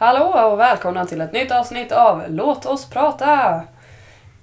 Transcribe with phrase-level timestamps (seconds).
[0.00, 3.62] Hallå och välkomna till ett nytt avsnitt av Låt oss prata!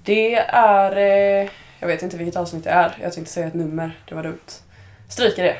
[0.04, 0.96] Det är...
[0.96, 2.96] Eh, jag vet inte vilket avsnitt det är.
[3.02, 4.50] Jag tänkte säga ett nummer, det var dumt.
[5.08, 5.56] Stryker det.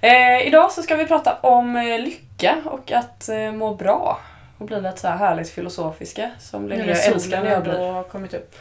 [0.08, 4.20] eh, idag så ska vi prata om eh, lycka och att eh, må bra.
[4.58, 8.02] Och bli lite så här härligt filosofiska som Linnea älskar när jag blir.
[8.02, 8.54] kommit upp.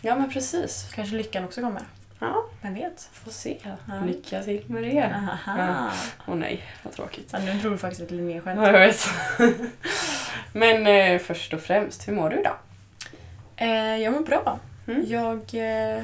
[0.00, 0.90] Ja men precis.
[0.94, 1.82] Kanske lyckan också kommer.
[2.18, 3.08] Ja, Vem vet?
[3.12, 3.58] får se.
[3.62, 3.94] Ja.
[4.06, 5.28] Lycka till med det.
[6.26, 7.28] Åh nej, vad tråkigt.
[7.32, 8.60] Ja, nu tror du faktiskt ett Linné-skämt.
[8.62, 9.08] Ja, jag vet.
[10.52, 12.56] Men eh, först och främst, hur mår du idag?
[13.56, 14.58] Eh, jag mår bra.
[14.86, 15.04] Mm.
[15.06, 16.02] Jag, eh,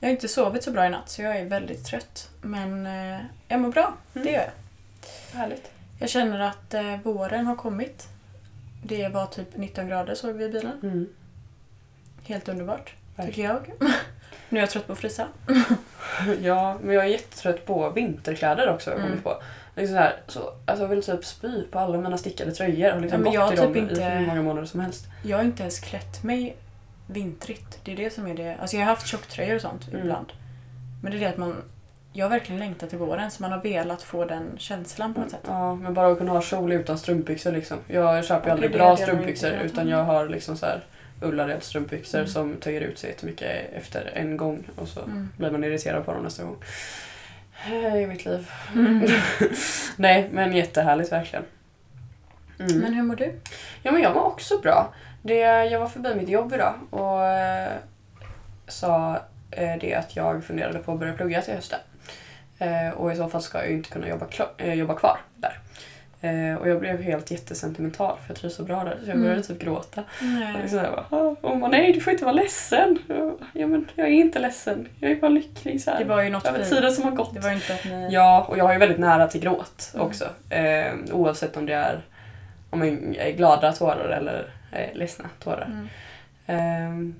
[0.00, 2.30] jag har inte sovit så bra i natt så jag är väldigt trött.
[2.42, 4.26] Men eh, jag mår bra, Mm.
[4.26, 5.38] det gör jag.
[5.38, 5.70] Härligt.
[5.98, 8.08] Jag känner att eh, våren har kommit.
[8.84, 10.78] Det var typ 19 grader såg vi i bilen.
[10.82, 11.06] Mm.
[12.24, 13.58] Helt underbart, Verkligen.
[13.64, 13.90] tycker jag.
[14.48, 15.26] nu är jag trött på att frysa.
[16.42, 19.10] Ja, men jag är jättetrött på vinterkläder också har jag Mm.
[19.22, 19.42] kommit på.
[19.76, 23.00] Liksom så här, så, alltså jag vill typ spy på alla mina stickade tröjor och
[23.00, 25.06] liksom Ja, jag i har dem typ i inte- hur många månader som helst.
[25.22, 26.56] Jag har inte ens klätt mig
[27.06, 27.80] vintrigt.
[27.84, 28.56] Det är det som är det.
[28.60, 30.00] Alltså jag har haft tjocktröjor och sånt Mm.
[30.00, 30.32] ibland.
[31.02, 31.56] Men det är det att man...
[32.12, 35.30] Jag har verkligen längtat till våren så man har velat få den känslan på något
[35.30, 35.40] sätt.
[35.46, 37.76] Ja, men bara att kunna ha kjol utan strumpbyxor liksom.
[37.86, 39.90] Jag köper ju aldrig bra strumpbyxor inte utan ha.
[39.98, 40.84] jag har liksom så här
[41.20, 42.30] ullared strumpbyxor Mm.
[42.30, 45.28] som töjer ut sig jättemycket efter en gång och så Mm.
[45.36, 46.56] blir man irriterad på dem nästa gång.
[47.70, 48.50] Det är mitt liv.
[48.74, 49.06] Mm.
[49.96, 51.44] Nej, men jättehärligt verkligen.
[52.60, 52.78] Mm.
[52.78, 53.34] Men hur mår du?
[53.82, 54.94] Ja, men jag mår också bra.
[55.22, 57.72] Det, jag var förbi mitt jobb idag och eh,
[58.68, 59.20] sa
[59.50, 61.78] eh, det att jag funderade på att börja plugga till hösten.
[62.58, 64.26] Eh, och i så fall ska jag ju inte kunna jobba,
[64.58, 65.58] eh, jobba kvar där.
[66.26, 69.22] Eh, och jag blev helt jättesentimental för jag trivs så bra där så jag Mm.
[69.22, 70.00] började typ gråta.
[70.00, 70.56] Och Nej.
[70.62, 72.98] liksom jag bara, "Ah." och nej du får inte vara ledsen.
[73.52, 75.98] Ja men jag är inte ledsen, jag är bara lycklig så här.
[75.98, 77.34] Det var ju något Över tiden som har gått.
[77.34, 78.08] Det var inte att ni...
[78.10, 80.06] Ja, och jag har ju väldigt nära till gråt Mm.
[80.06, 80.24] också.
[80.50, 82.00] Eh, oavsett om det är
[82.70, 82.84] om
[83.16, 85.70] jag är glada tårar eller eh, ledsna tårar.
[86.46, 87.12] Mm.
[87.12, 87.14] Eh,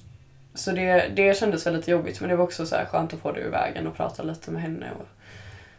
[0.55, 3.33] så det, det kändes väldigt jobbigt men det var också så här skönt att få
[3.33, 4.87] det ur vägen och prata lite med henne.
[4.99, 5.07] Och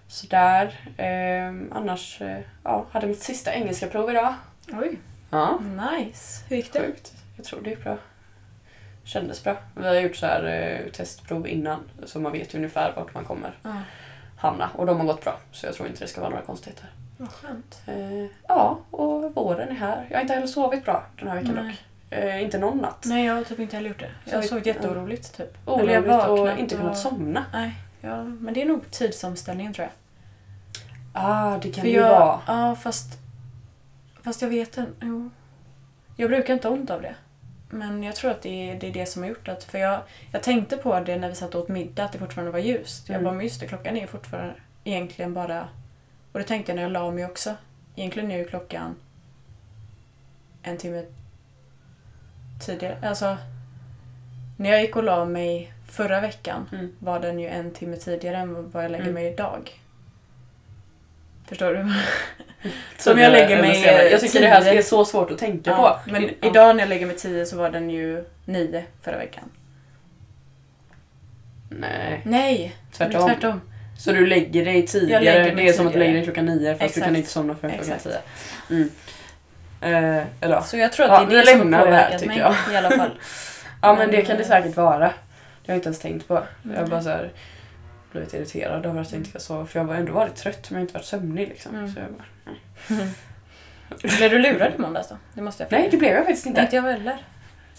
[0.07, 0.79] sådär.
[0.97, 4.33] Eh, annars, eh, ja, hade mitt sista engelska prov idag.
[4.73, 5.59] Oj, Ja,
[5.91, 6.43] nice.
[6.49, 6.79] Hur gick det?
[6.79, 7.13] sjukt.
[7.35, 7.97] Jag tror det gick bra.
[9.03, 9.55] Kändes bra.
[9.75, 10.43] Vi har gjort så här
[10.85, 13.75] eh, testprov innan så man vet ungefär vart man kommer Ja,
[14.37, 16.85] hamna och de har gått bra så jag tror inte det ska vara några konstigheter.
[17.17, 17.81] vad skönt.
[17.87, 20.05] Eh, ja, och våren är här.
[20.09, 21.63] Jag har inte heller sovit bra den här veckan Nej.
[21.65, 22.19] dock.
[22.19, 23.03] Eh, inte någon natt.
[23.05, 24.11] Nej, jag har typ inte heller gjort det.
[24.25, 25.57] Jag har sovit jätteoroligt typ.
[25.65, 27.45] Oroligt jag och inte kunnat somna.
[27.53, 27.71] Nej,
[28.01, 29.93] ja, men det är nog tidsomställningen tror jag.
[31.13, 32.41] Ah, det kan För det ju jag, vara.
[32.47, 33.19] Ja, fast...
[34.23, 34.91] Fast jag vet inte.
[35.01, 35.29] Jo.
[36.15, 37.15] Jag brukar inte ha ont av det.
[37.69, 39.63] Men jag tror att det är, det är det som har gjort att...
[39.63, 42.51] För jag, jag tänkte på det när vi satt och åt middag, att det fortfarande
[42.51, 43.09] var ljust.
[43.09, 43.23] Jag Mm.
[43.25, 44.53] bara, men just det, klockan är fortfarande
[44.83, 45.67] egentligen bara...
[46.31, 47.55] Och det tänkte jag när jag la mig också.
[47.95, 48.95] Egentligen är ju klockan
[50.63, 51.05] en timme
[52.65, 52.97] tidigare.
[53.09, 53.37] Alltså,
[54.57, 56.91] när jag gick och la mig förra veckan Mm.
[56.99, 59.13] var den ju en timme tidigare än vad jag lägger Mm.
[59.13, 59.71] mig idag.
[61.47, 61.93] Förstår du?
[62.97, 63.81] Så om jag lägger mig,
[64.11, 66.11] Jag tycker det här tio- är så svårt att tänka Ja, på.
[66.11, 66.29] men Ja.
[66.49, 69.43] idag när jag lägger mig tio så var den ju nio förra veckan.
[71.69, 73.27] Nej, Nej, tvärtom.
[73.29, 73.61] tvärtom.
[73.99, 75.23] Så du lägger dig tidigare.
[75.23, 77.05] Lägger det är som att du lägger dig klockan nio fast du Exakt.
[77.05, 78.03] kan inte somna förrän klockan Exakt.
[78.67, 78.77] tio.
[78.77, 78.89] Mm.
[79.81, 80.63] Eh, eller ja.
[80.63, 82.55] Så jag tror att Ja, det är det som har det här, påverkat mig jag.
[82.73, 83.11] i alla fall.
[83.81, 85.11] Ja men Men, det kan det eh, säkert vara.
[85.67, 86.33] Det har jag inte ens tänkt på.
[86.63, 86.89] Jag har Nej.
[86.89, 87.31] bara så här
[88.11, 89.65] blivit irriterad över att jag inte ska sova.
[89.65, 91.75] För jag har ändå varit trött men jag har inte varit sömnig liksom.
[91.75, 91.93] Mm.
[91.93, 93.05] Så jag bara,
[94.17, 95.17] Blev du lurad i måndags då?
[95.33, 95.81] Det måste jag fråga.
[95.81, 96.61] Nej det blev jag faktiskt Nej, inte.
[96.61, 97.17] inte jag heller.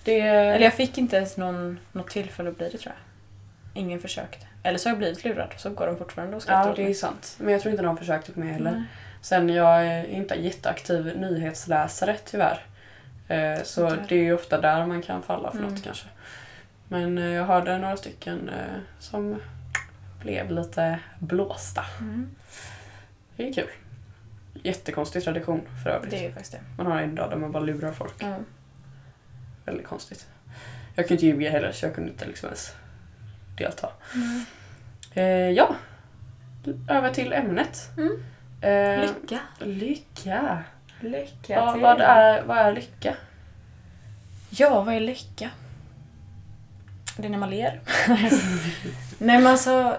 [0.05, 3.83] Det, Eller jag fick inte ens någon, något tillfälle att bli det tror jag.
[3.83, 4.47] Ingen försökte.
[4.63, 6.95] Eller så har jag blivit lurad så går de fortfarande och skrattar ja det är
[6.95, 7.37] sant.
[7.41, 8.71] Men jag tror inte de försökte på mig heller.
[8.71, 8.83] Nej.
[9.23, 12.61] Sen jag är inte jätteaktiv nyhetsläsare tyvärr.
[13.29, 15.71] Eh, Så Inte det är ju ofta där man kan falla för Mm.
[15.75, 16.07] något kanske.
[16.89, 19.41] Men eh, jag hörde några stycken eh, som
[20.21, 21.85] blev lite blåsta.
[22.01, 22.31] Mm.
[23.37, 23.69] Det är kul.
[24.63, 26.11] Jättekonstig tradition för övrigt.
[26.11, 26.61] Det är faktiskt det.
[26.77, 28.15] Man har en dag där man bara lurar folk.
[28.19, 28.37] Ja.
[29.65, 30.27] Väldigt konstigt.
[30.95, 32.73] Jag kunde inte ljuga heller så jag kunde inte liksom ens
[33.59, 33.91] delta.
[34.15, 34.45] Mm.
[35.15, 35.77] Eh, ja,
[36.89, 37.91] över till ämnet.
[37.97, 38.23] Mm.
[38.61, 39.41] Eh, Lycka.
[39.59, 40.63] lycka.
[41.01, 43.15] Lycka Ja, vad, är, vad är lycka?
[44.51, 45.51] Ja, vad är lycka?
[47.19, 47.81] Det är när man ler.
[49.19, 49.97] Nej men alltså...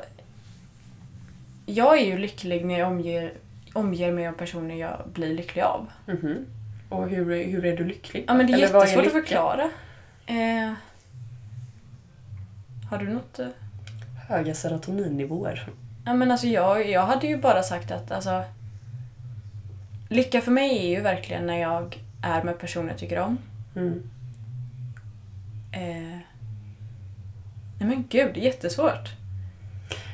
[1.65, 3.33] Jag är ju lycklig när jag omger,
[3.73, 5.87] omger mig av personer jag blir lycklig av.
[6.07, 6.45] Mhm.
[6.89, 8.25] Och hur, är- hur är du lycklig?
[8.27, 9.09] Ja men det är Eller jättesvårt att lycka?
[9.21, 9.69] förklara.
[10.25, 10.73] Eh,
[12.89, 13.39] har du något?
[13.39, 13.47] eh?
[14.27, 15.69] Höga serotoninnivåer.
[16.05, 18.43] Ja men alltså jag, jag hade ju bara sagt att alltså...
[20.09, 23.37] lycka för mig är ju verkligen när jag är med personer jag tycker om.
[23.75, 24.03] Mm.
[25.71, 26.18] Eh,
[27.79, 29.09] nej men gud, det är jättesvårt.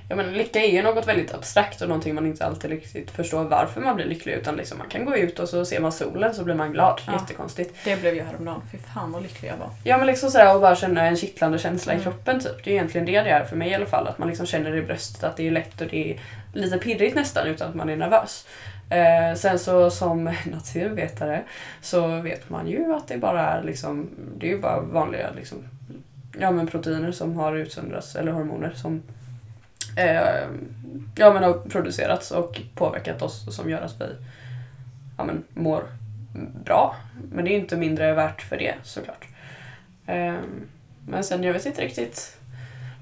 [0.09, 3.43] Ja, men lycka är ju något väldigt abstrakt och någonting man inte alltid riktigt förstår
[3.43, 4.33] varför man blir lycklig.
[4.33, 7.01] Utan liksom man kan gå ut och så ser man solen så blir man glad.
[7.07, 7.13] Ja.
[7.13, 7.75] Jättekonstigt.
[7.83, 8.61] Det blev jag häromdagen.
[8.71, 9.69] Fy fan vad lycklig jag var.
[9.83, 12.03] Ja men liksom sådär och bara känna en kittlande känsla i Mm.
[12.03, 12.63] kroppen typ.
[12.63, 14.07] Det är egentligen det det är för mig i alla fall.
[14.07, 16.19] Att man liksom känner i bröstet att det är lätt och det är
[16.53, 18.47] lite pirrigt nästan utan att man är nervös.
[18.89, 21.43] Eh, sen så som naturvetare
[21.81, 25.57] så vet man ju att det bara är liksom, det är ju bara vanliga liksom,
[26.39, 29.03] ja men proteiner som har utsöndrats, eller hormoner som
[29.97, 30.47] eh,
[31.15, 34.05] ja men har producerats och påverkat oss som gör att vi
[35.17, 35.83] ja men mår
[36.65, 36.95] bra.
[37.31, 39.25] Men det är inte mindre värt för det såklart.
[40.05, 40.67] Ehm,
[41.07, 42.37] Men sen jag vet inte riktigt.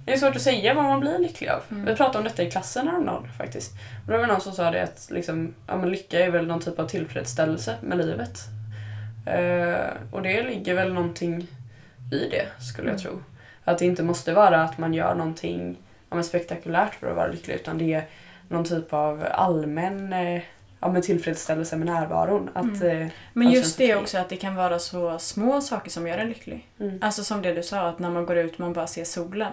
[0.05, 1.61] Det är svårt att säga vad man blir lycklig av.
[1.71, 1.85] Mm.
[1.85, 3.71] Vi pratade om detta i klassen häromdagen faktiskt.
[4.05, 6.47] Och då var det någon som sa det att liksom, ja, men lycka är väl
[6.47, 8.39] någon typ av tillfredsställelse med livet.
[9.25, 11.47] Eh, och det ligger väl någonting
[12.13, 13.03] i det skulle jag Mm.
[13.11, 13.23] tro.
[13.63, 15.77] Att det inte måste vara att man gör någonting
[16.09, 18.05] ja, spektakulärt för att vara lycklig utan det är
[18.47, 20.41] någon typ av allmän eh,
[20.79, 22.49] ja, men tillfredsställelse med närvaron.
[22.53, 23.01] Att, Mm.
[23.01, 26.27] eh, Men just det också att det kan vara så små saker som gör en
[26.29, 26.67] lycklig.
[26.79, 26.99] mm.
[27.01, 29.51] Alltså som det du sa, att när man går ut och man bara ser solen.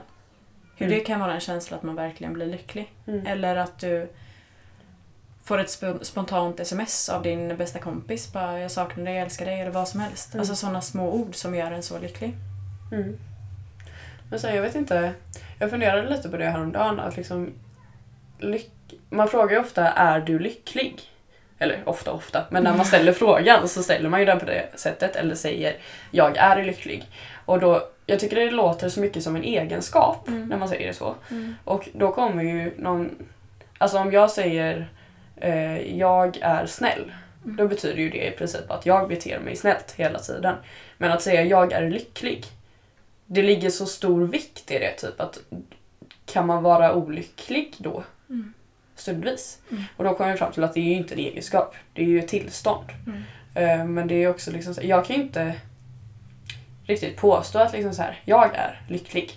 [0.76, 0.98] Hur Mm.
[0.98, 2.92] det kan vara en känsla att man verkligen blir lycklig.
[3.06, 3.26] Mm.
[3.26, 4.08] Eller att du
[5.44, 8.32] får ett sp- spontant sms av din bästa kompis.
[8.32, 10.34] Bara jag saknar dig, jag älskar dig eller vad som helst.
[10.34, 10.40] Mm.
[10.40, 12.34] Alltså sådana små ord som gör en så lycklig.
[12.92, 13.18] Mm.
[14.30, 15.12] Men så, jag vet inte.
[15.58, 17.00] Jag funderade lite på det häromdagen.
[17.00, 17.52] Att liksom,
[19.10, 21.00] man frågar ju ofta är du lycklig?
[21.58, 24.66] Eller ofta ofta, men när man ställer frågan så ställer man ju den på det
[24.74, 25.76] sättet eller säger
[26.10, 27.04] jag är lycklig.
[27.44, 30.48] Och då, jag tycker det låter så mycket som en egenskap Mm.
[30.48, 31.14] när man säger det så.
[31.64, 33.28] Och då kommer ju någon...
[33.78, 34.88] Alltså om jag säger
[35.36, 37.12] eh, jag är snäll.
[37.44, 37.56] Mm.
[37.56, 40.54] Då betyder ju det i princip att jag beter mig snällt hela tiden.
[40.98, 42.44] Men att säga jag är lycklig.
[43.32, 44.90] Det ligger så stor vikt i det.
[44.90, 45.38] Typ att
[46.26, 48.04] kan man vara olycklig då?
[48.30, 48.52] Mm.
[48.94, 49.58] Stundvis.
[49.70, 49.82] Mm.
[49.96, 51.74] Och då kommer vi fram till att det är ju inte en egenskap.
[51.92, 52.84] Det är ju ett tillstånd.
[53.06, 53.22] Mm.
[53.54, 55.54] Eh, men det är också liksom så, jag kan ju inte
[56.84, 59.32] riktigt påstå att liksom så här, jag är lycklig.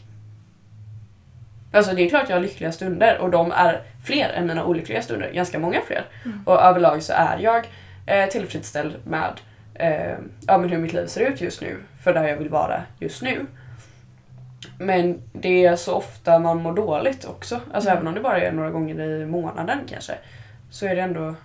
[1.73, 5.01] Alltså det är klart jag har lyckliga stunder och de är fler än mina olyckliga
[5.01, 5.31] stunder.
[5.33, 6.05] Ganska många fler.
[6.25, 6.43] Mm.
[6.45, 7.67] Och överlag så är jag
[8.07, 9.39] eh, tillfredsställd med
[9.73, 10.17] eh,
[10.47, 11.77] ja, men hur mitt liv ser ut just nu.
[12.03, 13.45] För där jag vill vara just nu.
[14.79, 17.55] Men det är så ofta man mår dåligt också.
[17.73, 17.97] Alltså Mm.
[17.97, 20.13] även om det bara är några gånger i månaden kanske.
[20.69, 21.35] Så är det ändå...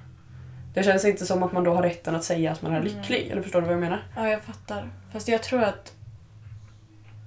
[0.74, 2.88] Det känns inte som att man då har rätten att säga att man är Mm.
[2.94, 3.28] lycklig.
[3.30, 4.02] Eller förstår du vad jag menar?
[4.16, 4.88] Ja, jag fattar.
[5.12, 5.92] Fast jag tror att...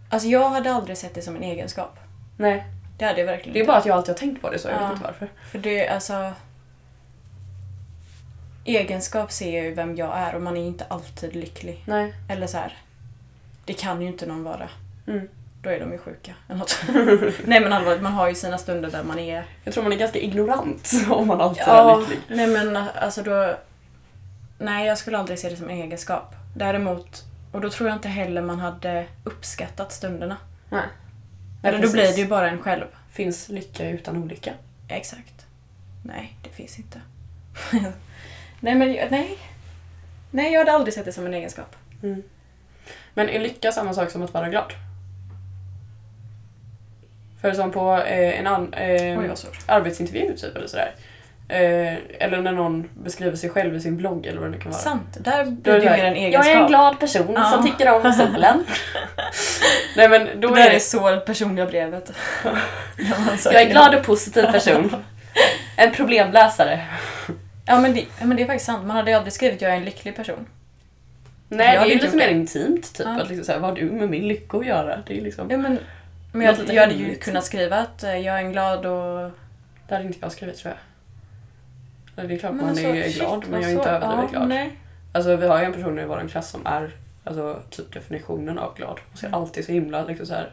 [0.10, 2.00] Alltså jag hade aldrig sett det som en egenskap.
[2.38, 2.64] Nej.
[2.98, 3.68] Det hade jag verkligen Det är inte.
[3.72, 4.68] bara att jag alltid har tänkt på det så.
[4.68, 4.82] Jag Ja.
[4.84, 5.30] vet inte varför.
[5.52, 6.34] För det, alltså...
[8.66, 11.84] Egenskap ser ju vem jag är och man är inte alltid lycklig.
[11.88, 12.14] Nej.
[12.30, 12.78] Eller så här.
[13.66, 14.70] Det kan ju inte någon vara.
[15.08, 15.28] Mm.
[15.64, 16.34] Då är de ju sjuka.
[16.50, 16.82] Eller något.
[17.46, 19.44] Nej men allvarligt, man har ju sina stunder där man är...
[19.64, 22.38] Jag tror man är ganska ignorant om man alltid är Ja, lycklig.
[22.38, 23.56] nej men alltså då...
[24.58, 26.36] Nej, jag skulle aldrig se det som en egenskap.
[26.56, 30.38] Däremot, och då tror jag inte heller man hade uppskattat stunderna.
[30.70, 30.84] Nej.
[31.64, 32.86] Eller då blir det ju bara en själv.
[33.12, 34.54] Finns lycka utan olycka?
[34.88, 35.46] Exakt.
[36.04, 37.02] Nej, det finns inte.
[38.60, 39.38] nej men nej.
[40.32, 41.76] Nej, jag hade aldrig sett det som en egenskap.
[42.04, 42.24] Mm.
[43.14, 44.74] Men är lycka samma sak som att vara glad?
[47.42, 49.32] För som på eh, en an, eh, Oj,
[49.66, 50.92] arbetsintervju typ eller sådär.
[51.48, 54.72] Eh, eller när någon beskriver sig själv i sin blogg eller vad det nu kan
[54.72, 54.82] vara.
[54.82, 56.46] Sant, där blir är det mer en egenskap.
[56.46, 57.44] Jag är en glad person Ja.
[57.44, 58.66] som tycker om solen.
[59.96, 62.12] Nej men då det är där det är så personliga brevet.
[63.46, 64.96] Jag är en glad och positiv person.
[65.76, 66.82] En problemlösare.
[67.66, 68.86] Ja men, det, men det är faktiskt sant.
[68.88, 70.46] Man hade ju aldrig skrivit jag är en lycklig person.
[71.50, 72.34] Nej, det är ju lite mer det.
[72.34, 72.94] intimt.
[72.96, 73.08] Typ.
[73.08, 73.22] Ja.
[73.22, 75.00] Att liksom, så här, vad har du med min lycka att göra?
[75.08, 75.80] Det är liksom, Ja, men,
[76.32, 79.32] men jag, jag hade ju kunnat skriva att eh, jag är en glad och...
[79.88, 80.80] det hade inte jag skrivit tror jag.
[82.18, 83.94] Eller Det är klart Men man alltså, är shit, glad men jag är inte svårt.
[83.94, 84.48] överdrivet ja, glad.
[84.50, 84.78] Nej.
[85.12, 86.92] Alltså vi har ju en person i vår klass som är
[87.24, 89.00] alltså, typ definitionen av glad.
[89.10, 89.40] Hon ser Mm.
[89.42, 90.52] alltid så himla liksom så här.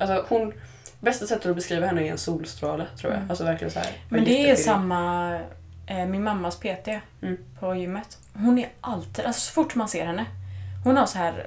[0.00, 0.52] Alltså hon,
[1.00, 3.18] bästa sättet att beskriva henne är en solstråle tror jag.
[3.18, 3.30] Mm.
[3.30, 3.90] Alltså verkligen så här.
[4.08, 5.34] Men det är samma...
[5.86, 6.88] Eh, min mammas PT
[7.22, 7.36] Mm.
[7.60, 8.18] på gymmet.
[8.34, 9.24] Hon är alltid...
[9.24, 10.24] Alltså så fort man ser henne.
[10.84, 11.46] Hon har så här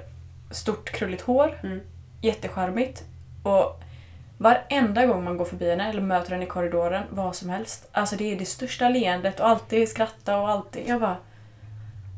[0.51, 1.59] stort krulligt hår.
[1.63, 1.81] Mm.
[2.21, 3.03] Jättecharmigt.
[3.45, 3.83] Och
[4.37, 7.89] varenda gång man går förbi henne eller möter henne i korridoren, vad som helst.
[7.91, 10.83] Alltså det är det största leendet och alltid skratta och alltid...
[10.87, 11.17] Jag bara...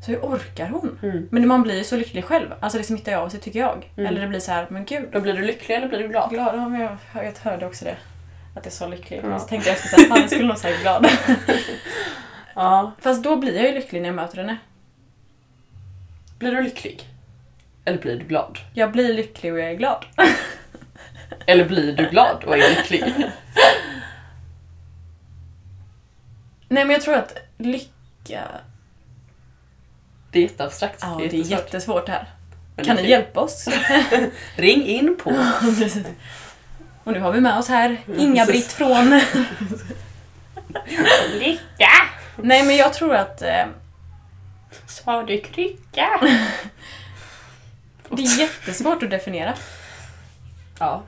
[0.04, 0.98] Så hur orkar hon?
[1.02, 1.28] Mm.
[1.30, 2.54] Men man blir ju så lycklig själv.
[2.60, 3.92] Alltså det smittar ju av sig tycker jag.
[3.96, 4.06] Mm.
[4.06, 5.08] Eller det blir så här, men gud.
[5.12, 6.30] Då blir du lycklig eller blir du glad?
[6.30, 7.96] Glad, ja, men jag, jag hörde också det.
[8.56, 9.20] Att jag sa lycklig.
[9.24, 9.38] Ja.
[9.38, 11.08] Så tänkte jag efter såhär, fan jag skulle nog säga glad.
[12.54, 12.92] Ja.
[13.00, 14.58] Fast då blir jag ju lycklig när jag möter henne.
[16.38, 17.02] Blir du lycklig?
[17.84, 18.58] Eller blir du glad?
[18.74, 20.04] Jag blir lycklig och jag är glad.
[21.46, 23.04] Eller blir du glad och är lycklig?
[26.68, 28.44] Nej men jag tror att lycka...
[30.32, 30.98] Det är jätteabstrakt.
[31.00, 31.50] Ja, det är jättesvårt.
[31.50, 32.30] jättesvårt det här.
[32.76, 33.68] Men Kan det- ni hjälpa oss?
[34.56, 35.30] Ring in på.
[37.04, 39.20] och nu har vi med oss här Inga-Britt från...
[41.38, 41.88] Lycka!
[42.36, 43.66] Nej men jag tror att eh,
[44.86, 46.08] Sa du krycka?
[48.10, 49.54] det är jättesvårt att definiera.
[50.78, 51.02] Ja.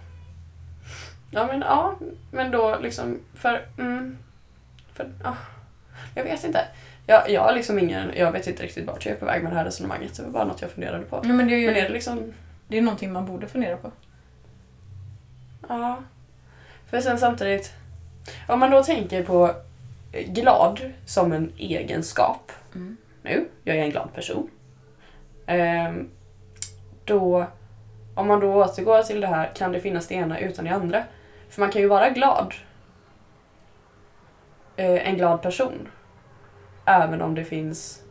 [1.30, 1.94] Ja men ja,
[2.30, 3.66] men då liksom för...
[3.78, 4.18] Mm,
[4.92, 5.37] för ja,
[6.14, 6.64] jag vet inte.
[7.06, 8.12] Jag, jag liksom ingen...
[8.16, 10.16] Jag vet inte riktigt vart jag är på väg med det här resonemanget.
[10.16, 11.20] Det var bara något jag funderade på.
[11.25, 12.32] Ja, men det är ju Men är det liksom...
[12.68, 13.90] det är någonting man borde fundera på.
[15.68, 15.99] Ja.
[16.87, 17.72] För sen samtidigt,
[18.49, 19.54] om man då tänker på
[20.12, 22.52] glad som en egenskap.
[22.75, 22.96] Mm.
[23.22, 24.50] Nu, jag är en glad person.
[25.46, 26.08] Ehm,
[27.04, 27.46] då,
[28.14, 31.04] om man då återgår till det här, kan det finnas det ena utan det andra?
[31.50, 32.54] För man kan ju vara glad.
[34.76, 35.88] Eh, en glad person.
[36.85, 38.02] Även om det finns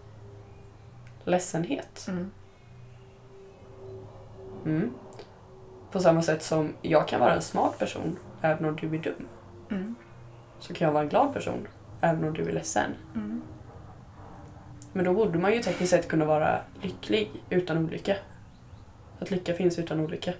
[1.24, 2.06] ledsenhet.
[2.08, 2.32] Mm.
[4.66, 4.94] Mm.
[5.92, 9.28] På samma sätt som jag kan vara en smart person även om du är dum.
[9.72, 9.96] Mm.
[10.60, 11.68] Så kan jag vara en glad person
[12.02, 12.96] även om du är ledsen.
[13.16, 13.42] Mm.
[14.94, 18.16] Men då borde man ju tekniskt sett kunna vara lycklig utan olycka.
[19.20, 20.34] Att lycka finns utan olycka.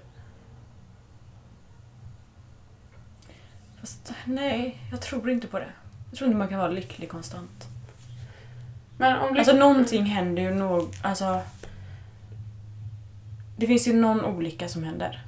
[3.80, 5.68] Fast nej, jag tror inte på det.
[6.10, 7.68] Jag tror inte man kan vara lycklig konstant.
[8.98, 10.88] Men om lyck- Alltså någonting händer ju nog...
[11.02, 11.40] Alltså...
[13.56, 15.24] Det finns ju någon olycka som händer.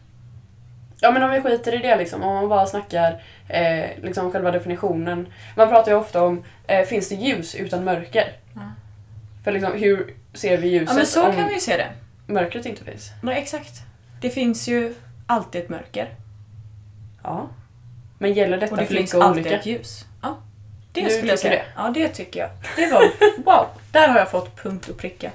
[1.00, 4.50] Ja men om vi skiter i det liksom, om man bara snackar eh, liksom själva
[4.50, 5.26] definitionen.
[5.56, 8.36] Man pratar ju ofta om, eh, finns det ljus utan mörker?
[8.54, 8.60] Ja.
[9.44, 11.92] För liksom, hur ser vi ljuset Ja men så om kan vi ju se det.
[12.32, 13.10] mörkret inte finns?
[13.22, 13.82] Nej, exakt.
[14.20, 14.94] Det finns ju
[15.26, 16.08] alltid ett mörker.
[17.22, 17.48] Ja.
[18.22, 19.58] Men gäller detta Och det för finns och alltid olycka?
[19.58, 20.04] ett ljus.
[20.22, 20.36] Ja.
[20.92, 21.62] Det Du skulle jag säga.
[21.76, 22.50] Ja, det tycker jag.
[22.76, 23.02] Det var...
[23.44, 23.66] Wow!
[23.92, 25.30] Där har jag fått punkt och pricka.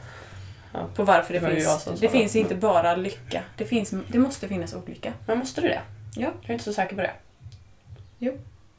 [0.73, 0.79] Ja.
[0.95, 1.83] På varför det, Det finns.
[1.85, 2.39] Det sa finns det.
[2.39, 3.41] inte bara lycka.
[3.57, 5.13] Det, finns, det måste finnas olycka.
[5.25, 5.81] Men måste det det?
[6.15, 6.27] Ja.
[6.41, 7.11] Jag är inte så säker på det.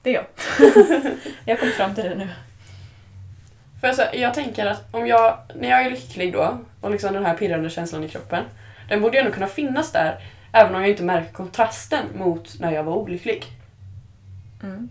[0.03, 0.25] Det är jag.
[1.45, 2.29] jag kom fram till det nu.
[3.81, 7.27] För alltså, jag tänker att om jag, när jag är lycklig då, och liksom den
[7.27, 8.45] här pirrande känslan i kroppen,
[8.89, 10.19] den borde ju ändå kunna finnas där,
[10.53, 13.58] även om jag inte märker kontrasten mot när jag var olycklig.
[14.63, 14.89] Mm.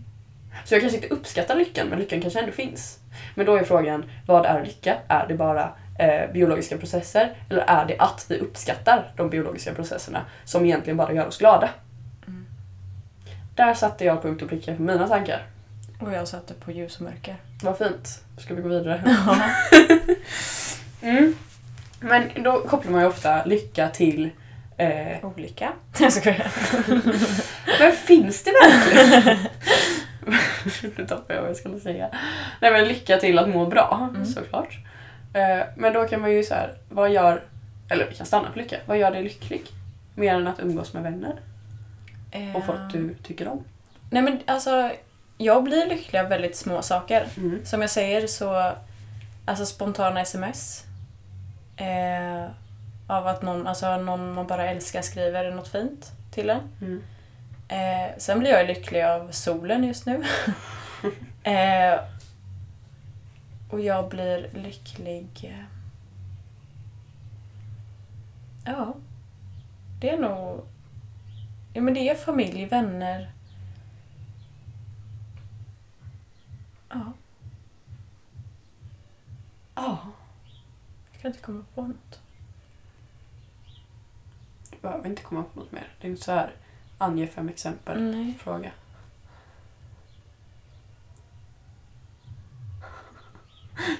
[0.64, 2.98] Så jag kanske inte uppskattar lyckan, men lyckan kanske ändå finns.
[3.34, 4.96] Men då är frågan, vad är lycka?
[5.08, 7.36] Är det bara eh, biologiska processer?
[7.50, 11.70] Eller är det att vi uppskattar de biologiska processerna som egentligen bara gör oss glada?
[12.26, 12.46] Mm.
[13.54, 15.46] Där satte jag punkt och pricka för mina tankar.
[16.00, 17.36] Och jag satte på ljus och mörker.
[17.62, 18.22] Vad fint.
[18.38, 19.02] Ska vi gå vidare?
[21.02, 21.34] Mm.
[22.00, 24.30] Men då kopplar man ju ofta lycka till...
[24.78, 25.72] Eh, Olycka.
[26.00, 26.52] Jag skojar.
[27.80, 29.38] men finns det verkligen?
[30.96, 32.08] nu tappade jag vad jag skulle säga.
[32.60, 34.26] Nej men lycka till att må bra, Mm.
[34.26, 34.78] såklart.
[35.34, 37.42] Eh, men då kan man ju så här, vad gör...
[37.90, 38.76] Eller vi kan stanna på lycka.
[38.86, 39.62] Vad gör dig lycklig?
[40.14, 41.34] Mer än att umgås med vänner
[42.54, 42.88] och folk Ehm.
[43.08, 43.64] du tycker om.
[44.10, 44.90] Nej men alltså,
[45.38, 47.26] jag blir lycklig av väldigt små saker.
[47.36, 47.60] Mm.
[47.64, 48.72] Som jag säger så,
[49.44, 50.84] alltså spontana sms.
[51.76, 52.50] Eh,
[53.08, 56.60] av att någon, alltså någon man bara älskar skriver något fint till en.
[56.80, 57.02] Mm.
[57.68, 60.24] Eh, sen blir jag lycklig av solen just nu.
[61.42, 62.00] eh,
[63.70, 65.28] och jag blir lycklig...
[65.58, 65.64] eh,
[68.64, 68.94] Ja.
[70.00, 70.64] Det är nog...
[71.72, 73.32] Ja men det är familj, vänner.
[76.88, 77.12] Ja,
[79.74, 79.98] Ja.
[81.12, 82.20] jag kan inte komma på något.
[84.78, 85.88] Du behöver inte komma på något mer.
[86.00, 86.50] Det är inte så här,
[86.98, 88.02] ange fem exempel.
[88.02, 88.34] Nej.
[88.38, 88.70] Fråga.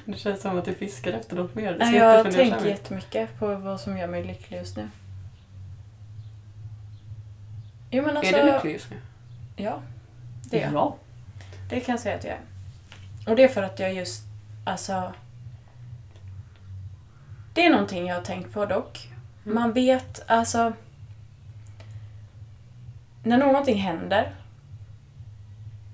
[0.04, 1.76] Det känns som att du fiskar efter något mer.
[1.78, 4.90] Nej, jag tänker jättemycket på vad som gör mig lycklig just nu.
[7.90, 8.36] Jo men alltså...
[8.36, 8.96] Är du lycklig just nu?
[9.56, 9.82] Ja,
[10.50, 10.74] det är jag.
[10.74, 10.96] Ja.
[11.68, 12.40] Det kan jag säga att jag är.
[13.30, 14.22] Och det är för att jag just,
[14.64, 15.12] alltså...
[17.54, 19.08] Det är någonting jag har tänkt på dock.
[19.50, 19.54] Mm.
[19.62, 20.72] Man vet, alltså...
[23.22, 24.34] När någonting händer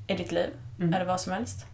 [0.07, 0.95] i ditt liv, Mm.
[0.95, 1.67] eller vad som helst.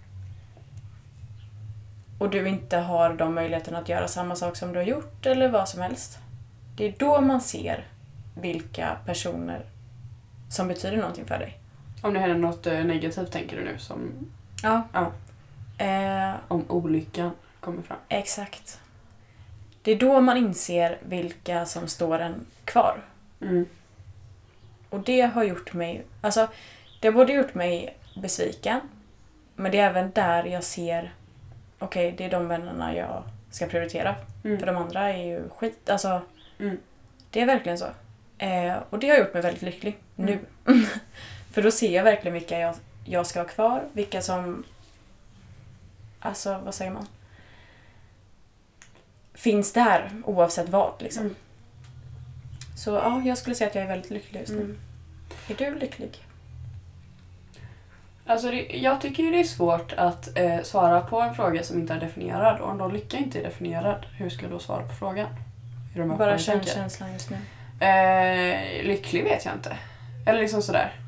[2.19, 5.49] Och du inte har de möjligheterna att göra samma sak som du har gjort, eller
[5.49, 6.19] vad som helst.
[6.77, 7.87] Det är då man ser
[8.35, 9.65] vilka personer
[10.51, 11.59] som betyder någonting för dig.
[12.03, 14.11] Om det händer något eh, negativt tänker du nu som...
[14.63, 14.83] Ja.
[14.93, 15.11] Ja.
[15.85, 17.99] Eh, Om olyckan kommer fram.
[18.09, 18.81] exakt.
[19.83, 23.03] Det är då man inser vilka som står en kvar.
[23.41, 23.67] Mm.
[24.91, 26.05] Och det har gjort mig...
[26.21, 26.49] Alltså,
[27.01, 28.81] det har både gjort mig besviken,
[29.57, 31.15] men det är även där jag ser...
[31.79, 34.15] Okej, det är de vännerna jag ska prioritera.
[34.45, 34.59] Mm.
[34.59, 35.91] För de andra är ju skit.
[35.91, 36.23] Alltså,
[36.59, 36.79] Mm.
[37.31, 37.87] det är verkligen så.
[38.39, 40.39] Eh, och det har gjort mig väldigt lycklig Mm.
[40.65, 40.87] nu.
[41.53, 44.65] För då ser jag verkligen vilka jag, jag ska ha kvar, vilka som...
[46.21, 47.07] Alltså, vad säger man?
[49.35, 51.23] Finns där oavsett vad liksom.
[51.23, 51.35] Mm.
[52.77, 54.61] Så ja, jag skulle säga att jag är väldigt lycklig just nu.
[54.61, 54.79] Mm.
[55.49, 56.19] Är du lycklig?
[58.27, 61.79] Alltså det, jag tycker ju det är svårt att eh, svara på en fråga som
[61.79, 62.61] inte är definierad.
[62.61, 65.27] Och om då lycka inte är definierad, hur ska jag då svara på frågan?
[65.95, 67.37] Du Bara känn känslan just nu.
[67.87, 69.77] Eh, lycklig vet jag inte.
[70.27, 71.00] Eller liksom sådär.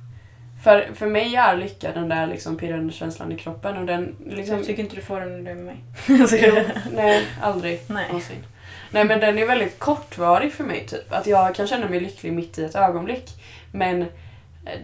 [0.62, 3.76] För, för mig är lycka den där liksom pirrande känslan i kroppen.
[3.76, 4.56] Och den liksom...
[4.56, 5.76] Jag tycker inte du får den när du är med mig.
[6.46, 6.54] Jo,
[6.92, 8.06] nej, aldrig Nej.
[8.06, 8.46] någonsin.
[8.90, 11.12] Nej men den är väldigt kortvarig för mig typ.
[11.12, 13.30] Att jag kan känna mig lycklig mitt i ett ögonblick.
[13.72, 14.08] Men eh,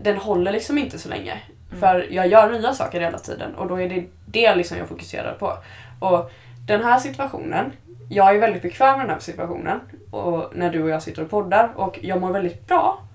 [0.02, 1.32] den håller liksom inte så länge.
[1.68, 1.80] Mm.
[1.80, 5.34] För jag gör nya saker hela tiden och då är det det liksom jag fokuserar
[5.34, 5.52] på.
[6.00, 6.30] Och
[6.66, 7.72] den här situationen,
[8.10, 9.80] jag är väldigt bekväm med den här situationen.
[10.10, 13.07] Och när du och jag sitter och poddar och jag mår väldigt bra.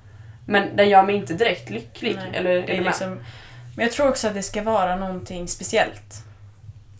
[0.45, 2.15] Men den gör mig inte direkt lycklig.
[2.15, 3.19] Nej, Eller, det är liksom,
[3.75, 6.23] men jag tror också att det ska vara någonting speciellt.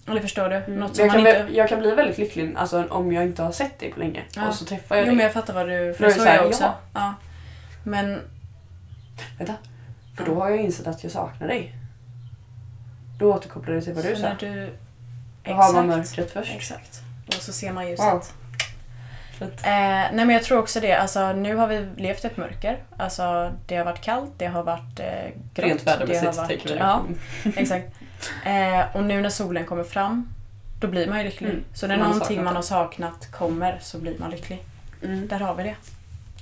[0.07, 0.55] Eller förstår du?
[0.55, 0.79] Mm.
[0.79, 1.53] Något som jag, kan man bli, inte...
[1.53, 4.23] jag kan bli väldigt lycklig alltså, om jag inte har sett dig på länge.
[4.35, 4.47] Ja.
[4.47, 5.15] Och så träffar jag Jo dig.
[5.15, 5.93] men jag fattar vad du...
[5.93, 6.63] För det så så är här, jag också.
[6.63, 6.75] ja.
[6.93, 7.13] Ja.
[7.83, 8.21] Men
[9.37, 9.53] Vänta.
[10.17, 11.75] För då har jag insett att jag saknar dig.
[13.19, 14.35] Då återkopplar det till vad du så sa.
[14.39, 14.77] du...
[15.43, 16.55] Då har man mörkret först.
[16.55, 17.01] Exakt.
[17.27, 18.05] Och så ser man ljuset.
[18.05, 18.23] Wow.
[19.41, 20.93] Eh, nej men jag tror också det.
[20.93, 22.77] Alltså, nu har vi levt ett mörker.
[22.97, 25.05] Alltså, det har varit kallt, det har varit eh,
[25.53, 25.67] grått.
[25.69, 26.75] Rent vädermässigt tänker vi.
[26.79, 27.03] Ja,
[27.55, 27.87] exakt.
[28.45, 30.29] Eh, och nu när solen kommer fram,
[30.79, 31.49] då blir man ju lycklig.
[31.49, 31.63] Mm.
[31.73, 34.63] Så när Man någonting man har saknat kommer så blir man lycklig.
[35.03, 35.27] Mm.
[35.27, 35.75] Där har vi det.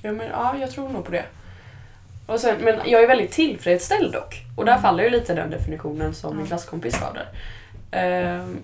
[0.01, 1.25] Ja, men, ja, jag tror nog på det.
[2.25, 4.45] Och sen, men jag är väldigt tillfredsställd dock.
[4.56, 4.82] Och där Mm.
[4.82, 7.27] faller ju lite den definitionen som min klasskompis sa där.
[7.91, 8.60] Ehm,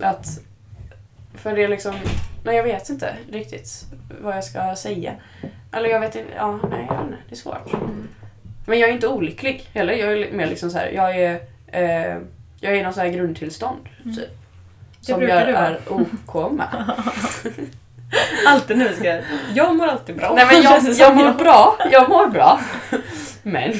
[0.00, 0.26] att...
[1.34, 1.94] För det är liksom...
[2.44, 3.84] Nej, jag vet inte riktigt
[4.20, 5.12] vad jag ska säga.
[5.72, 6.32] Eller jag vet inte...
[6.36, 7.16] Ja, nej, jag vet inte.
[7.28, 7.74] Det är svårt.
[7.74, 8.08] Mm.
[8.66, 9.92] Men jag är inte olycklig heller.
[9.92, 11.40] Jag är mer liksom så här, jag är...
[11.66, 12.16] Eh,
[12.60, 14.16] jag är i någon sån här grundtillstånd, Mm.
[14.16, 14.28] typ.
[15.00, 16.66] Det Som jag du är OK med.
[18.46, 19.22] Alltid nu ska jag...
[19.54, 20.32] Jag mår alltid bra.
[20.36, 22.60] Nej men jag, jag mår bra, jag mår bra.
[23.42, 23.72] Men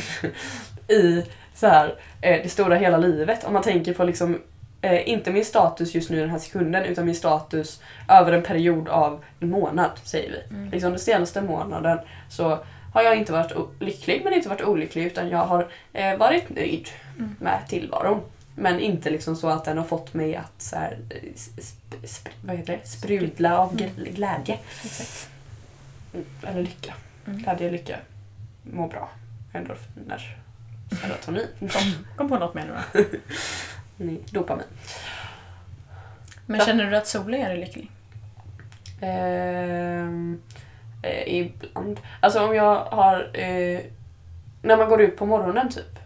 [0.88, 4.38] i så här, eh, det stora hela livet, om man tänker på liksom
[4.82, 8.42] eh, inte min status just nu i den här sekunden utan min status över en
[8.42, 10.54] period av en månad säger vi.
[10.56, 10.70] Mm.
[10.70, 11.98] Liksom den senaste månaden
[12.30, 12.58] så
[12.94, 16.88] har jag inte varit lycklig men inte varit olycklig utan jag har eh, varit nöjd
[17.18, 17.36] Mm.
[17.40, 18.20] med tillvaron.
[18.54, 20.98] Men inte liksom så att den har fått mig att så här,
[21.34, 22.88] sp- sp- vad heter det?
[22.88, 24.58] sprudla av gl- glädje.
[26.14, 26.94] Mm, Eller lycka.
[27.26, 27.38] Mm.
[27.42, 27.96] Glädje, lycka.
[28.62, 29.08] Må bra.
[29.52, 30.36] Endorfiner.
[31.02, 31.46] Serotonin.
[31.60, 33.04] Kom, kom på något mer nu då.
[34.00, 34.64] Mm, Dopamin.
[36.46, 36.66] Men Ja.
[36.66, 37.90] känner du att solen gör dig lycklig?
[39.00, 40.42] Ehm,
[41.02, 42.00] eh, ibland.
[42.20, 43.30] Alltså om jag har...
[43.34, 43.80] Eh,
[44.62, 45.98] när man går ut på morgonen typ.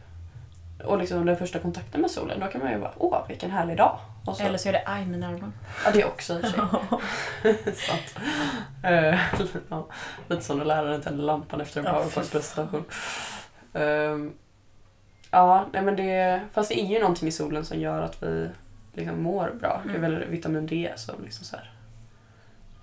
[0.85, 2.40] Och liksom den första kontakten med solen.
[2.40, 3.99] Då kan man ju bara åh vilken härlig dag.
[4.25, 5.53] Så, Eller så är det aj mina ögon.
[5.85, 8.01] Ja det är också i och för sig.
[8.83, 9.18] Eh,
[9.68, 9.87] ja,
[10.29, 12.85] lite som när läraren tänder lampan efter en Ja, powerpoint-presentation.
[13.75, 14.33] Ehm,
[15.31, 18.49] ja, nej men det, fast det är ju någonting i solen som gör att vi
[18.95, 19.81] liksom mår bra.
[19.85, 20.12] Det är Mm.
[20.12, 21.57] väl vitamin D som liksom så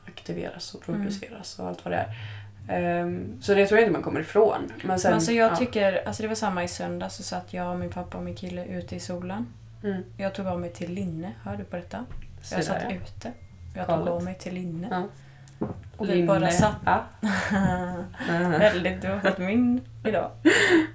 [0.08, 2.16] aktiveras och produceras och allt vad det är.
[2.70, 4.72] Ehm, så det tror jag inte man kommer ifrån.
[4.84, 5.56] Men sen, Men alltså jag ja.
[5.56, 8.66] tycker, alltså det var samma i söndags så satt jag, min pappa och min kille
[8.66, 9.46] ute i solen.
[9.84, 10.04] Mm.
[10.18, 12.06] Jag tog av mig till linne, hör du på detta?
[12.42, 12.96] Så Jag där, satt ja.
[12.96, 13.32] ute.
[13.76, 14.14] Jag tog Galet.
[14.14, 14.88] av mig till linne.
[14.92, 15.04] Ja.
[15.98, 16.76] Och vi bara satt.
[16.86, 17.04] Ja.
[18.60, 20.32] Väldigt, du har fått min idag.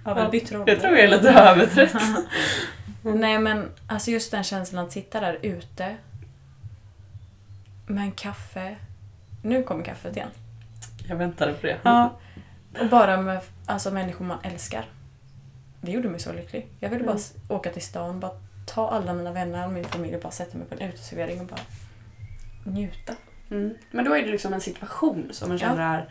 [0.05, 0.73] Har väl bytt roller.
[0.73, 2.03] Jag tror jag är lite övertrött.
[3.03, 5.97] Nej men alltså just den känslan att sitta där ute
[7.87, 8.77] med en kaffe.
[9.43, 10.29] Nu kommer kaffet igen.
[11.09, 11.79] Jag väntade på det.
[11.83, 12.19] Ja.
[12.81, 14.85] Och bara med alltså, människor man älskar.
[15.81, 16.67] Det gjorde mig så lycklig.
[16.81, 17.23] Jag ville bara Mm.
[17.49, 18.33] åka till stan, bara
[18.67, 21.47] ta alla mina vänner och min familj och bara sätta mig på en uteservering och
[21.47, 21.61] bara
[22.65, 23.13] njuta.
[23.51, 23.75] Mm.
[23.91, 26.09] Men då är det liksom en situation som man känner är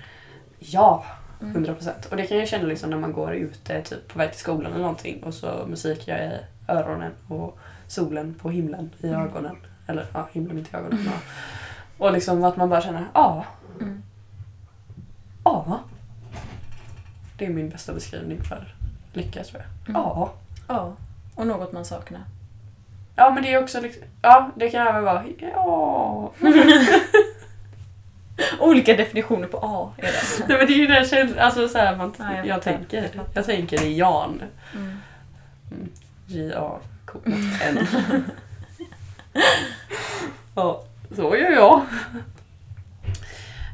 [0.60, 1.06] ja,
[1.42, 1.52] Mm.
[1.54, 2.06] 100 procent.
[2.06, 4.72] Och det kan jag känna liksom när man går ute typ på väg till skolan
[4.72, 6.32] eller någonting och så musik jag i
[6.68, 9.22] öronen och solen på himlen i Mm.
[9.22, 9.56] ögonen.
[9.88, 11.00] Eller ja, himlen inte i ögonen.
[11.06, 11.12] Ja.
[11.98, 13.46] Och liksom att man bara känner ja,
[13.82, 14.04] Mm.
[15.44, 15.80] ja.
[17.38, 18.76] Det är min bästa beskrivning för
[19.14, 19.90] lycka tror jag.
[19.90, 20.02] Mm.
[20.02, 20.32] Ja.
[20.68, 20.94] Ja,
[21.36, 22.22] och något man saknar.
[23.16, 26.32] Ja men det är också liksom, ja det kan även vara ja.
[28.60, 30.48] Olika definitioner på A är det.
[30.48, 33.10] Nej men det är ju den känslan, alltså så här, man, Ja, jag jag, tänker,
[33.14, 34.42] Jag jag tänker i Jan.
[34.74, 34.98] Mm.
[36.28, 37.88] J-A-K-N.
[40.56, 40.84] ja,
[41.16, 41.82] så gör jag.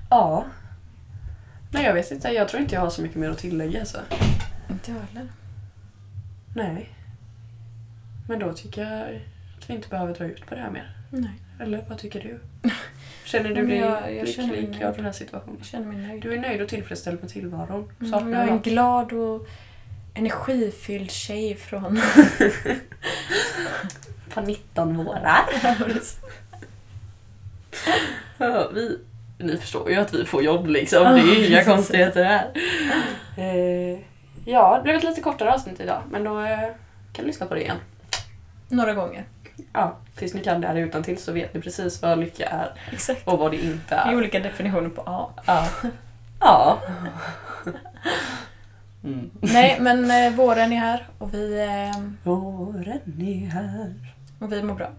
[0.09, 0.45] Ja.
[1.71, 3.97] Nej jag vet inte, jag tror inte jag har så mycket mer att tillägga alltså.
[4.69, 5.31] Inte jag heller.
[6.55, 6.89] Nej.
[8.27, 9.01] Men då tycker jag
[9.57, 10.91] att vi inte behöver dra ut på det här mer.
[11.09, 11.31] Nej.
[11.59, 12.39] Eller vad tycker du?
[13.37, 15.55] Känner du dig jag- jag lycklig av den här situationen?
[15.57, 16.21] Jag känner mig nöjd.
[16.21, 17.91] Du är nöjd och tillfredsställd med tillvaron?
[18.01, 19.47] Mm, jag är en glad och
[20.13, 21.99] energifylld tjej från...
[24.33, 25.39] På 19 vårar.
[28.37, 28.99] Ja, vi,
[29.37, 31.03] ni förstår ju att vi får jobb liksom.
[31.03, 32.51] Det är inga konstigheter här.
[33.37, 33.99] Eh,
[34.45, 36.01] ja, det blev ett lite kortare avsnitt idag.
[36.11, 36.59] Men då eh,
[37.13, 37.77] kan du lyssna på det igen.
[38.69, 39.23] Några gånger.
[39.73, 42.71] Ja, tills ni kan det här utan till så vet ni precis vad lycka är
[42.91, 43.27] Exakt.
[43.27, 44.15] och vad det inte Det är är.
[44.15, 45.29] olika definitioner på A.
[45.45, 45.67] Ja.
[46.39, 46.79] ja.
[49.03, 49.29] Mm.
[49.41, 53.93] Nej, men eh, våren är här och vi, eh, Våren är här.
[54.39, 54.89] och vi mår bra.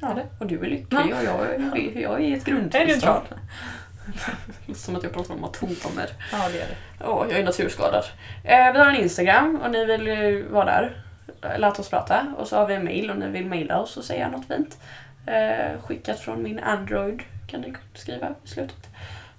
[0.00, 0.26] Ja, Eller?
[0.38, 3.26] och du är lycklig och jag är, jag är i ett Är du grundtillstånd.
[4.74, 6.08] Som att jag pratar om atomer.
[6.32, 7.04] Ja, det gör det.
[7.06, 8.04] Åh, jag är naturskadad.
[8.44, 11.04] Eh, vi har en Instagram och ni vill eh, vara där.
[11.56, 12.34] Låt oss prata.
[12.38, 14.78] Och så har vi en mail om ni vill mejla oss och säga något fint.
[15.26, 18.88] Eh, skickat från min Android kan ni skriva i slutet.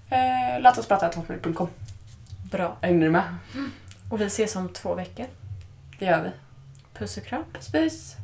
[0.10, 1.69] Eh, låt oss prata hotmail.com.
[2.52, 2.78] Bra.
[2.82, 3.24] Hängde ni med?
[4.10, 5.26] Och vi ses om två veckor.
[6.00, 6.30] Det gör vi.
[6.93, 7.43] Puss och kram.
[7.54, 8.15] Puss puss!